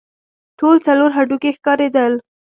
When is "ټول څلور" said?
0.59-1.09